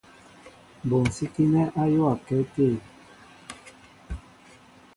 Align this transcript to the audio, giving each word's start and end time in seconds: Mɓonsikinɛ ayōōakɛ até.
Mɓonsikinɛ 0.87 1.61
ayōōakɛ 1.81 2.31
até. 2.43 2.67